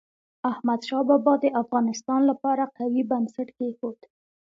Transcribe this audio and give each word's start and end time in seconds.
احمد 0.51 0.81
شاه 0.87 1.03
بابا 1.09 1.33
د 1.43 1.45
افغانستان 1.61 2.21
لپاره 2.29 2.63
قوي 2.77 3.01
بنسټ 3.11 3.47
کېښود. 3.57 3.99